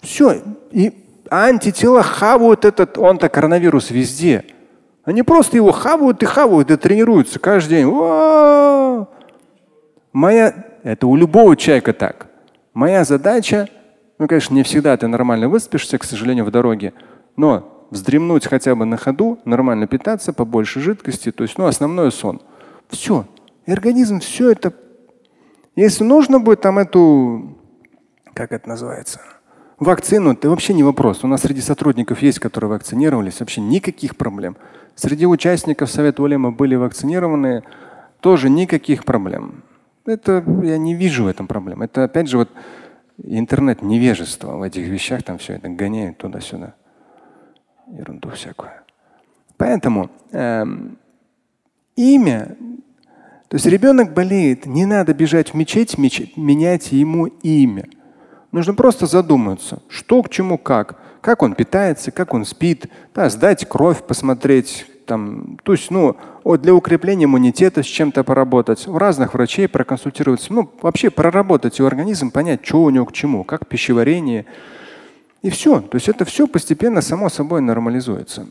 Все. 0.00 0.42
И 0.70 0.92
антитела 1.30 2.02
хавают 2.02 2.64
этот, 2.64 2.98
он-то 2.98 3.28
коронавирус 3.28 3.90
везде. 3.90 4.44
Они 5.04 5.22
просто 5.22 5.56
его 5.56 5.72
хавают 5.72 6.22
и 6.22 6.26
хавают 6.26 6.70
и 6.70 6.76
тренируются 6.76 7.38
каждый 7.38 7.70
день. 7.70 7.86
О-о-о! 7.86 9.08
Моя, 10.12 10.54
это 10.82 11.06
у 11.06 11.16
любого 11.16 11.56
человека 11.56 11.92
так. 11.92 12.26
Моя 12.74 13.04
задача, 13.04 13.68
ну, 14.18 14.28
конечно, 14.28 14.54
не 14.54 14.62
всегда 14.62 14.96
ты 14.96 15.06
нормально 15.08 15.48
выспишься, 15.48 15.98
к 15.98 16.04
сожалению, 16.04 16.44
в 16.44 16.50
дороге, 16.50 16.92
но 17.36 17.86
вздремнуть 17.90 18.46
хотя 18.46 18.74
бы 18.74 18.84
на 18.84 18.96
ходу, 18.96 19.38
нормально 19.44 19.86
питаться, 19.86 20.32
побольше 20.32 20.80
жидкости, 20.80 21.32
то 21.32 21.42
есть, 21.42 21.58
ну, 21.58 21.66
основной 21.66 22.12
сон. 22.12 22.40
Все. 22.88 23.24
И 23.66 23.72
организм 23.72 24.20
все 24.20 24.50
это, 24.50 24.72
если 25.76 26.04
нужно 26.04 26.40
будет 26.40 26.60
там 26.60 26.78
эту, 26.78 27.58
как 28.34 28.52
это 28.52 28.68
называется, 28.68 29.20
вакцину, 29.78 30.32
это 30.32 30.48
вообще 30.48 30.74
не 30.74 30.82
вопрос. 30.82 31.24
У 31.24 31.26
нас 31.26 31.42
среди 31.42 31.60
сотрудников 31.60 32.22
есть, 32.22 32.38
которые 32.38 32.70
вакцинировались, 32.70 33.40
вообще 33.40 33.60
никаких 33.60 34.16
проблем. 34.16 34.56
Среди 34.94 35.26
участников 35.26 35.90
Совета 35.90 36.22
Улема 36.22 36.50
были 36.50 36.74
вакцинированы, 36.74 37.62
тоже 38.20 38.50
никаких 38.50 39.04
проблем. 39.04 39.64
Это 40.04 40.44
я 40.62 40.78
не 40.78 40.94
вижу 40.94 41.24
в 41.24 41.26
этом 41.26 41.46
проблем. 41.46 41.82
Это 41.82 42.04
опять 42.04 42.28
же 42.28 42.38
вот 42.38 42.50
интернет 43.22 43.82
невежество 43.82 44.56
в 44.56 44.62
этих 44.62 44.86
вещах, 44.88 45.22
там 45.22 45.38
все 45.38 45.54
это 45.54 45.68
гоняют 45.68 46.18
туда-сюда. 46.18 46.74
Ерунду 47.86 48.30
всякую. 48.30 48.70
Поэтому 49.56 50.10
эм, 50.32 50.96
имя, 51.96 52.56
то 53.50 53.56
есть 53.56 53.66
ребенок 53.66 54.14
болеет, 54.14 54.64
не 54.64 54.86
надо 54.86 55.12
бежать 55.12 55.50
в 55.50 55.54
мечеть, 55.54 55.98
мечеть, 55.98 56.36
менять 56.36 56.92
ему 56.92 57.26
имя. 57.26 57.88
Нужно 58.52 58.74
просто 58.74 59.06
задуматься, 59.06 59.82
что 59.88 60.22
к 60.22 60.28
чему 60.28 60.56
как, 60.56 61.00
как 61.20 61.42
он 61.42 61.56
питается, 61.56 62.12
как 62.12 62.32
он 62.32 62.44
спит, 62.44 62.86
да, 63.12 63.28
сдать 63.28 63.68
кровь, 63.68 64.04
посмотреть, 64.04 64.86
там, 65.04 65.58
то 65.64 65.72
есть, 65.72 65.90
ну, 65.90 66.16
для 66.44 66.72
укрепления 66.72 67.24
иммунитета 67.24 67.82
с 67.82 67.86
чем-то 67.86 68.22
поработать, 68.22 68.86
у 68.86 68.96
разных 68.96 69.34
врачей 69.34 69.66
проконсультироваться, 69.66 70.52
ну, 70.52 70.70
вообще 70.80 71.10
проработать 71.10 71.80
его 71.80 71.88
организм, 71.88 72.30
понять, 72.30 72.64
что 72.64 72.84
у 72.84 72.90
него 72.90 73.04
к 73.06 73.12
чему, 73.12 73.42
как 73.42 73.66
пищеварение. 73.66 74.46
И 75.42 75.50
все. 75.50 75.80
То 75.80 75.96
есть 75.96 76.08
это 76.08 76.24
все 76.24 76.46
постепенно 76.46 77.00
само 77.00 77.28
собой 77.28 77.62
нормализуется. 77.62 78.46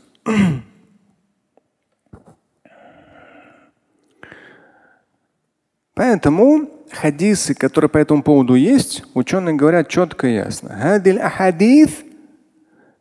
Поэтому 5.99 6.69
хадисы, 6.91 7.53
которые 7.53 7.89
по 7.89 7.97
этому 7.97 8.21
поводу 8.21 8.55
есть, 8.55 9.03
ученые 9.13 9.55
говорят 9.55 9.87
четко 9.87 10.27
и 10.27 10.35
ясно. 10.35 10.69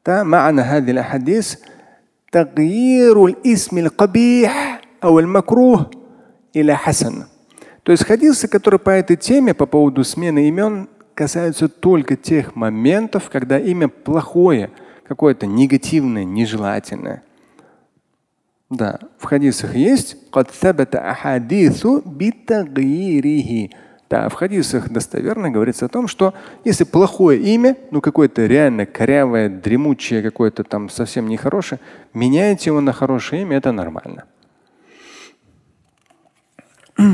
معنى 0.06 0.60
هذه 0.60 0.90
الأحاديث 0.90 1.56
تغيير 2.32 3.24
الاسم 3.24 3.78
القبيح 3.78 4.80
أو 5.04 5.18
المكروه 5.18 5.90
إلى 6.56 6.76
حسن. 6.76 7.24
То 7.82 7.92
есть 7.92 8.04
хадисы, 8.04 8.48
которые 8.48 8.80
по 8.80 8.90
этой 8.90 9.16
теме, 9.16 9.54
по 9.54 9.66
поводу 9.66 10.04
смены 10.04 10.48
имен, 10.48 10.88
касаются 11.14 11.68
только 11.68 12.16
тех 12.16 12.56
моментов, 12.56 13.30
когда 13.30 13.58
имя 13.58 13.88
плохое, 13.88 14.70
какое-то 15.06 15.46
негативное, 15.46 16.24
нежелательное. 16.24 17.22
Да, 18.70 18.98
в 19.18 19.24
хадисах 19.24 19.74
есть 19.74 20.16
да, 24.10 24.28
в 24.28 24.32
хадисах 24.34 24.90
достоверно 24.90 25.50
говорится 25.50 25.86
о 25.86 25.88
том, 25.88 26.08
что 26.08 26.34
если 26.64 26.84
плохое 26.84 27.40
имя, 27.40 27.76
ну 27.90 28.00
какое-то 28.00 28.46
реально 28.46 28.86
корявое, 28.86 29.48
дремучее, 29.48 30.22
какое-то 30.22 30.64
там 30.64 30.88
совсем 30.88 31.28
нехорошее, 31.28 31.80
меняйте 32.12 32.70
его 32.70 32.80
на 32.80 32.92
хорошее 32.92 33.42
имя, 33.42 33.56
это 33.56 33.72
нормально. 33.72 34.24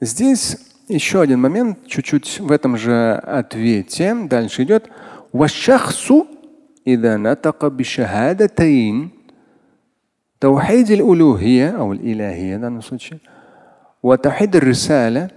Здесь 0.00 0.56
еще 0.88 1.20
один 1.20 1.40
момент, 1.40 1.86
чуть-чуть 1.86 2.40
в 2.40 2.50
этом 2.50 2.76
же 2.76 3.14
ответе. 3.14 4.14
Дальше 4.14 4.64
идет. 4.64 4.90
إذا 6.86 7.16
نطق 7.16 7.66
بشهادتين 7.66 9.10
توحيد 10.40 10.90
الألوهية 10.90 11.68
أو 11.68 11.92
الإلهية 11.92 12.80
وتوحيد 14.02 14.56
الرسالة 14.56 15.28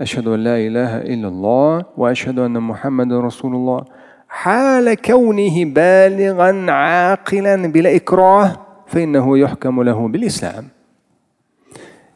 أشهد 0.00 0.28
أن 0.28 0.44
لا 0.44 0.56
إله 0.56 0.96
إلا 0.96 1.28
الله 1.28 1.84
وأشهد 1.96 2.38
أن 2.38 2.60
محمد 2.62 3.12
رسول 3.12 3.54
الله 3.54 3.84
حال 4.28 4.94
كونه 4.94 5.64
بالغا 5.64 6.70
عاقلا 6.70 7.56
بلا 7.66 7.96
إكراه 7.96 8.56
فإنه 8.86 9.38
يحكم 9.38 9.82
له 9.82 10.08
بالإسلام 10.08 10.64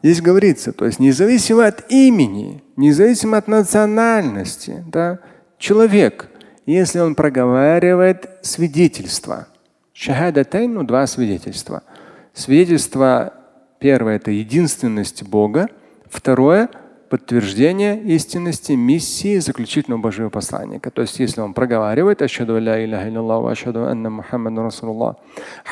Здесь 0.05 0.21
говорится, 0.21 0.73
то 0.73 0.85
есть 0.85 0.99
независимо 0.99 1.65
от 1.65 1.89
имени, 1.89 2.61
независимо 2.75 3.37
от 3.37 3.47
национальности, 3.47 4.83
да, 4.87 5.19
человек, 5.57 6.29
если 6.65 6.99
он 6.99 7.15
проговаривает 7.15 8.29
свидетельство, 8.41 9.47
шахадатайн, 9.93 10.73
ну 10.73 10.83
два 10.83 11.07
свидетельства. 11.07 11.83
Свидетельство 12.32 13.32
первое– 13.78 14.16
это 14.16 14.30
единственность 14.30 15.22
Бога, 15.22 15.68
второе– 16.10 16.68
подтверждение 17.08 17.98
истинности 18.02 18.72
миссии 18.72 19.38
заключительного 19.38 20.00
Божьего 20.00 20.28
посланника. 20.28 20.90
То 20.90 21.02
есть, 21.02 21.18
если 21.18 21.40
он 21.40 21.54
проговаривает 21.54 22.22
«Ашхаду 22.22 22.58
ля 22.58 22.84
илляха 22.84 23.08
илляллах 23.08 23.42
ва 23.42 23.50
ашхаду 23.52 23.84
анна 23.84 24.10
Мухаммаду 24.10 24.62
Расулуллах», 24.62 25.16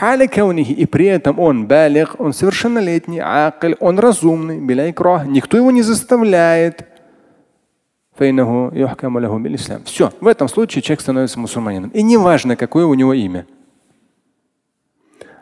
и 0.00 0.86
при 0.86 1.06
этом 1.06 1.38
он 1.38 1.66
балих, 1.66 2.16
он 2.18 2.32
совершеннолетний, 2.32 3.20
акиль, 3.20 3.76
он 3.80 3.98
разумный, 3.98 4.58
биля 4.58 4.88
икрах, 4.88 5.26
никто 5.26 5.56
его 5.56 5.70
не 5.70 5.82
заставляет. 5.82 6.86
Все, 9.84 10.10
в 10.20 10.26
этом 10.26 10.48
случае 10.48 10.80
человек 10.80 11.02
становится 11.02 11.38
мусульманином. 11.38 11.90
И 11.90 12.02
неважно, 12.02 12.56
какое 12.56 12.86
у 12.86 12.94
него 12.94 13.12
имя. 13.12 13.44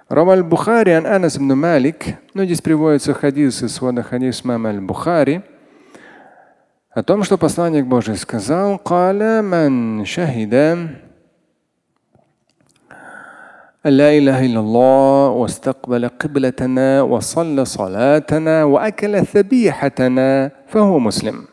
Раваль 0.08 0.44
Бухари 0.44 0.92
ан 0.92 1.06
Анас 1.06 1.38
ибн 1.38 1.54
Малик, 1.54 2.18
ну 2.34 2.44
здесь 2.46 2.62
приводится 2.62 3.14
хадис 3.14 3.62
из 3.64 3.74
свода 3.74 4.04
хадис 4.04 4.44
Мама 4.44 4.70
аль-Бухари – 4.70 5.52
о 6.92 7.04
том, 7.04 7.24
что 7.24 7.38
посланник 7.38 7.86
Божий 7.86 8.18
сказал, 8.18 8.80
«Каля 8.80 9.44
ман 9.44 10.04
шахида 10.06 10.90
لا 13.86 14.18
إله 14.18 14.46
إلا 14.46 14.60
الله 14.60 15.30
واستقبل 15.30 16.08
قبلتنا 16.08 17.02
وصلى 17.02 17.66
صلاتنا 17.66 18.64
وأكل 18.64 19.22
ذبيحتنا 19.36 20.52
فهو 20.68 21.00
مسلم. 21.00 21.48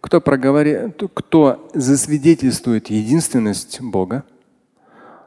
Кто, 0.00 0.20
проговорит, 0.20 1.02
кто 1.14 1.68
засвидетельствует 1.74 2.90
единственность 2.90 3.80
Бога, 3.80 4.24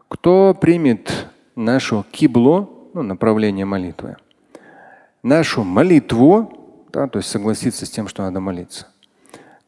кто 0.07 0.53
примет 0.53 1.27
нашу 1.60 2.04
киблу, 2.10 2.90
ну, 2.94 3.02
направление 3.02 3.64
молитвы, 3.64 4.16
нашу 5.22 5.62
молитву, 5.62 6.86
да, 6.92 7.06
то 7.06 7.18
есть 7.18 7.30
согласиться 7.30 7.86
с 7.86 7.90
тем, 7.90 8.08
что 8.08 8.22
надо 8.22 8.40
молиться. 8.40 8.86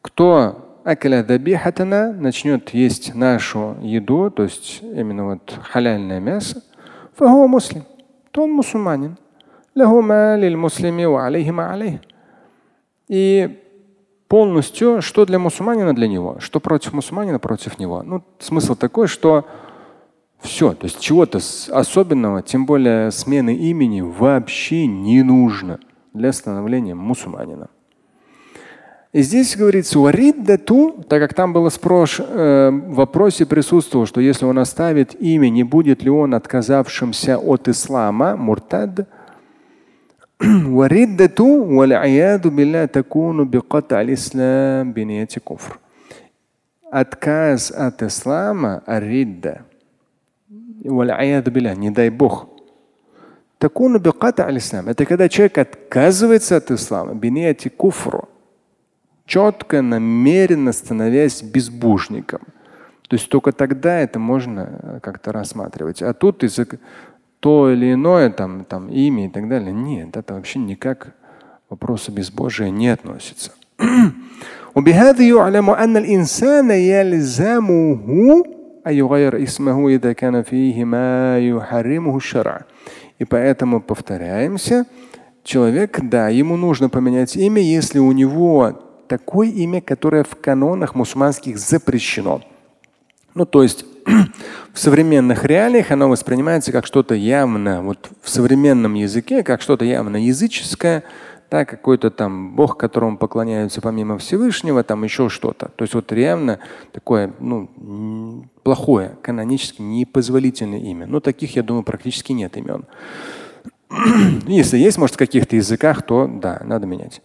Кто 0.01 0.79
начнет 2.13 2.71
есть 2.71 3.15
нашу 3.15 3.77
еду, 3.81 4.29
то 4.29 4.43
есть 4.43 4.81
именно 4.81 5.25
вот 5.25 5.57
халяльное 5.63 6.19
мясо, 6.19 6.61
фаху 7.15 7.47
муслим, 7.47 7.83
то 8.31 8.43
он 8.43 8.51
мусульманин. 8.51 9.17
И 13.07 13.59
полностью, 14.27 15.01
что 15.01 15.25
для 15.25 15.39
мусульманина 15.39 15.95
для 15.95 16.07
него, 16.07 16.37
что 16.39 16.59
против 16.59 16.93
мусульманина 16.93 17.39
против 17.39 17.79
него. 17.79 18.03
Ну, 18.03 18.23
смысл 18.39 18.75
такой, 18.75 19.07
что 19.07 19.45
все, 20.43 20.73
то 20.73 20.85
есть 20.85 20.99
чего-то 20.99 21.39
особенного, 21.71 22.41
тем 22.41 22.65
более 22.65 23.11
смены 23.11 23.55
имени 23.55 24.01
вообще 24.01 24.85
не 24.85 25.23
нужно 25.23 25.79
для 26.13 26.33
становления 26.33 26.95
мусульманина. 26.95 27.69
И 29.13 29.21
здесь 29.21 29.55
говорится 29.55 29.99
вариддату, 29.99 31.05
так 31.07 31.21
как 31.21 31.33
там 31.33 31.53
было 31.53 31.69
спрос, 31.69 32.19
э, 32.19 32.69
в 32.71 32.95
вопросе 32.95 33.45
присутствовало, 33.45 34.07
что 34.07 34.19
если 34.19 34.45
он 34.45 34.57
оставит 34.57 35.15
имя, 35.21 35.49
не 35.49 35.63
будет 35.63 36.03
ли 36.03 36.09
он 36.09 36.33
отказавшимся 36.33 37.37
от 37.37 37.67
ислама, 37.67 38.35
муртад, 38.35 39.07
вариддату 40.39 41.63
вал'аяду 41.63 42.49
билля 42.49 42.87
такуну 42.87 43.45
биqata 43.45 43.97
аль-ислам 43.97 44.91
бинияти 44.91 45.37
куфр. 45.39 45.79
Отказ 46.91 47.71
от 47.71 48.01
ислама, 48.01 48.81
аридда, 48.87 49.61
не 50.84 51.90
дай 51.90 52.10
бог, 52.10 52.48
Такуну 53.58 53.98
биката 53.98 54.44
аль-ислам. 54.44 54.88
Это 54.88 55.04
когда 55.04 55.28
человек 55.28 55.58
отказывается 55.58 56.56
от 56.56 56.70
ислама, 56.70 57.14
бинияти 57.14 57.68
куфру, 57.68 58.28
четко, 59.26 59.82
намеренно 59.82 60.72
становясь 60.72 61.42
безбожником. 61.42 62.40
То 63.08 63.16
есть 63.16 63.28
только 63.28 63.50
тогда 63.52 63.98
это 63.98 64.20
можно 64.20 64.60
э, 64.82 65.00
как-то 65.02 65.32
рассматривать. 65.32 66.02
А 66.02 66.12
тут 66.12 66.44
из 66.44 66.60
то 67.40 67.70
или 67.70 67.94
иное 67.94 68.30
там, 68.30 68.64
там 68.64 68.90
имя 68.90 69.26
и 69.26 69.28
так 69.28 69.48
далее. 69.48 69.72
Нет, 69.72 70.16
это 70.16 70.34
вообще 70.34 70.60
никак 70.60 70.98
к 70.98 71.12
вопросу 71.70 72.12
безбожия 72.12 72.70
не 72.70 72.88
относится. 72.88 73.52
وبهذا 74.74 75.22
يعلم 75.22 75.70
أن 75.70 75.96
الإنسان 75.96 76.70
يلزمه 76.70 78.44
أن 78.86 78.94
يغير 78.94 79.42
اسمه 79.42 79.88
إذا 79.88 80.12
كان 80.12 80.42
فيه 80.42 80.84
ما 80.84 81.38
يحرمه 81.38 82.16
الشرع. 82.16 82.64
И 83.18 83.24
поэтому 83.24 83.80
повторяемся, 83.80 84.86
человек, 85.42 85.98
да, 86.02 86.28
ему 86.28 86.56
нужно 86.56 86.88
поменять 86.88 87.36
имя, 87.36 87.60
если 87.60 87.98
у 87.98 88.12
него 88.12 88.80
такое 89.08 89.48
имя, 89.48 89.80
которое 89.80 90.22
в 90.22 90.36
канонах 90.40 90.94
мусульманских 90.94 91.58
запрещено. 91.58 92.42
Ну, 93.34 93.44
то 93.44 93.62
есть 93.62 93.84
в 94.72 94.78
современных 94.78 95.44
реалиях 95.44 95.90
оно 95.90 96.08
воспринимается 96.08 96.72
как 96.72 96.86
что-то 96.86 97.14
явно, 97.14 97.82
вот 97.82 98.10
в 98.22 98.28
современном 98.28 98.94
языке, 98.94 99.42
как 99.42 99.60
что-то 99.60 99.84
явно 99.84 100.16
языческое, 100.16 101.02
да, 101.53 101.65
какой-то 101.65 102.09
там 102.09 102.55
бог, 102.55 102.77
которому 102.77 103.15
поклоняются 103.15 103.79
помимо 103.79 104.17
Всевышнего, 104.17 104.83
там 104.83 105.03
еще 105.03 105.29
что-то. 105.29 105.67
То 105.75 105.83
есть 105.83 105.93
вот 105.93 106.11
реально 106.11 106.57
такое 106.91 107.31
ну, 107.39 108.47
плохое, 108.63 109.17
канонически 109.21 109.83
непозволительное 109.83 110.79
имя. 110.79 111.05
Но 111.05 111.19
таких, 111.19 111.55
я 111.55 111.61
думаю, 111.61 111.83
практически 111.83 112.31
нет 112.31 112.57
имен. 112.57 112.85
Если 114.47 114.79
есть, 114.79 114.97
может, 114.97 115.13
в 115.13 115.19
каких-то 115.19 115.55
языках, 115.55 116.01
то 116.01 116.27
да, 116.27 116.59
надо 116.65 116.87
менять. 116.87 117.21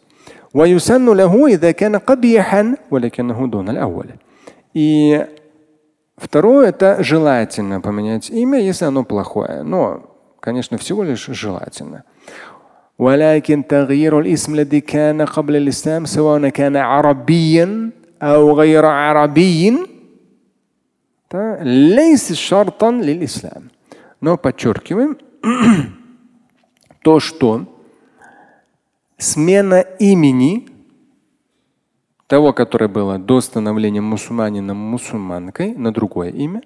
И 4.74 5.26
второе– 6.18 6.68
это 6.68 7.02
желательно 7.02 7.80
поменять 7.80 8.28
имя, 8.28 8.60
если 8.60 8.84
оно 8.84 9.04
плохое. 9.04 9.62
Но, 9.62 10.02
конечно, 10.40 10.76
всего 10.76 11.02
лишь 11.02 11.24
желательно. 11.28 12.04
ولكن 12.99 13.67
تغيير 13.67 14.19
الاسم 14.19 14.53
الذي 14.53 14.81
كان 14.81 15.21
قبل 15.21 15.55
الإسلام 15.55 16.05
سواء 16.05 16.49
كان 16.49 16.75
عربيا 16.75 17.91
أو 18.21 18.53
غير 18.53 18.85
عربي 18.85 19.77
ليس 21.61 22.33
شرطا 22.33 22.91
للإسلام. 22.91 23.63
Но 24.21 24.37
подчеркиваем 24.37 25.17
то, 27.01 27.19
что 27.19 27.65
смена 29.17 29.81
имени 29.99 30.69
того, 32.27 32.53
которое 32.53 32.87
было 32.87 33.19
до 33.19 33.41
становления 33.41 34.01
мусульманином 34.01 34.77
мусульманкой 34.77 35.75
на 35.75 35.91
другое 35.91 36.29
имя, 36.29 36.61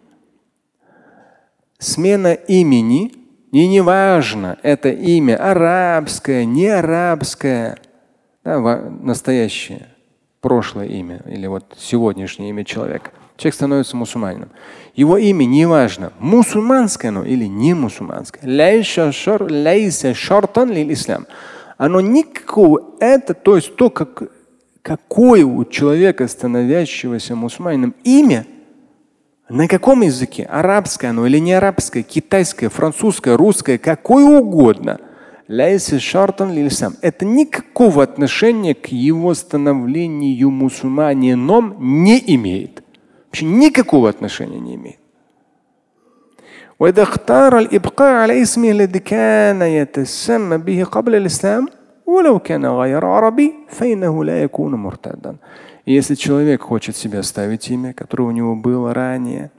смена 1.80 2.34
имени, 2.34 3.21
и 3.53 3.69
неважно, 3.69 4.59
это 4.63 4.89
имя 4.89 5.37
арабское, 5.37 6.47
не 6.47 6.69
арабское, 6.69 7.79
да, 8.45 8.59
настоящее, 9.03 9.89
прошлое 10.41 10.87
имя 10.87 11.21
или 11.27 11.47
вот 11.47 11.77
сегодняшнее 11.79 12.51
имя 12.51 12.65
человека. 12.65 13.11
Человек 13.37 13.55
становится 13.55 13.97
мусульманином. 13.97 14.49
Его 14.95 15.19
имя 15.19 15.45
неважно, 15.45 16.13
мусульманское 16.19 17.11
оно 17.11 17.25
или 17.25 17.45
не 17.45 17.75
мусульманское. 17.75 18.43
Оно 21.77 22.01
никакого, 22.01 22.95
это, 23.01 23.35
то 23.35 23.57
есть 23.57 23.77
то, 23.77 23.91
как 23.91 24.23
какое 24.83 25.45
у 25.45 25.65
человека, 25.65 26.27
становящегося 26.27 27.37
мусульманином, 27.37 27.95
имя, 28.03 28.47
на 29.52 29.68
каком 29.68 30.02
языке, 30.02 30.44
арабское 30.44 31.12
оно 31.12 31.26
или 31.26 31.40
не 31.40 31.54
арабское, 31.54 32.04
китайское, 32.04 32.70
французское, 32.70 33.38
русское, 33.38 33.78
какое 33.78 34.26
угодно, 34.26 35.00
это 35.48 37.26
никакого 37.26 38.04
отношения 38.04 38.74
к 38.76 38.88
его 38.88 39.34
становлению 39.34 40.52
мусульманином 40.52 41.78
не 41.80 42.22
имеет. 42.36 42.84
Вообще 43.28 43.46
никакого 43.46 44.10
отношения 44.10 44.60
не 44.60 44.76
имеет. 44.76 45.00
وإذا 46.80 47.04
اختار 47.04 47.58
الإبقاء 47.58 48.14
على 48.14 48.42
اسمه 48.42 48.72
الذي 48.72 49.00
كان 49.00 49.62
يتسمى 49.62 50.58
به 50.58 50.84
قبل 50.84 51.16
الإسلام 51.16 51.68
ولو 52.06 52.40
كان 52.40 52.66
غير 52.66 53.06
عربي 53.06 53.54
فإنه 53.70 54.24
لا 54.24 54.44
يكون 54.44 54.76
مرتدا. 54.76 55.36
Если 55.85 56.15
человек 56.15 56.63
хочет 56.63 56.97
себе 56.97 57.19
оставить 57.19 57.69
имя, 57.71 57.93
которое 57.93 58.25
у 58.25 58.31
него 58.31 58.55
было 58.55 58.95
ранее, 58.95 59.51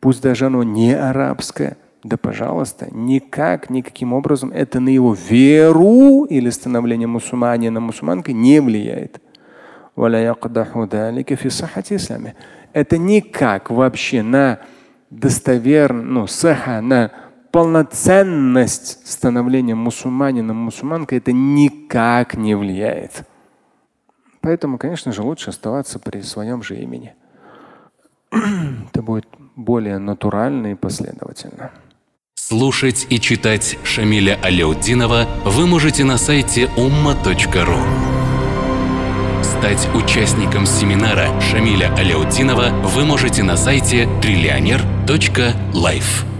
пусть 0.00 0.22
даже 0.22 0.46
оно 0.46 0.62
не 0.62 0.94
арабское, 0.94 1.76
да 2.04 2.16
пожалуйста, 2.16 2.88
никак, 2.92 3.68
никаким 3.70 4.12
образом 4.12 4.50
это 4.52 4.80
на 4.80 4.88
его 4.88 5.14
веру 5.14 6.24
или 6.24 6.50
становление 6.50 7.08
мусульманина 7.08 7.80
мусульманкой 7.80 8.34
не 8.34 8.60
влияет. 8.60 9.20
Это 12.72 12.98
никак 12.98 13.70
вообще 13.70 14.22
на 14.22 14.60
достоверность, 15.10 16.08
ну, 16.08 16.26
саха, 16.26 16.80
на 16.80 17.10
полноценность 17.50 19.06
становления 19.06 19.74
мусульманином, 19.74 20.56
мусульманкой 20.56 21.18
это 21.18 21.32
никак 21.32 22.36
не 22.36 22.54
влияет. 22.54 23.24
Поэтому, 24.42 24.76
конечно 24.76 25.12
же, 25.12 25.22
лучше 25.22 25.50
оставаться 25.50 25.98
при 25.98 26.20
своем 26.20 26.62
же 26.62 26.76
имени. 26.76 27.14
Это 28.30 29.02
будет 29.02 29.26
более 29.56 29.98
натурально 29.98 30.72
и 30.72 30.74
последовательно. 30.74 31.70
Слушать 32.34 33.06
и 33.08 33.20
читать 33.20 33.78
Шамиля 33.84 34.38
Аляутдинова 34.42 35.26
вы 35.44 35.66
можете 35.66 36.04
на 36.04 36.18
сайте 36.18 36.68
umma.ru. 36.76 37.78
Стать 39.42 39.88
участником 39.94 40.66
семинара 40.66 41.40
Шамиля 41.40 41.94
Аляутдинова 41.94 42.70
вы 42.84 43.04
можете 43.04 43.44
на 43.44 43.56
сайте 43.56 44.08
триллионер.life. 44.20 46.31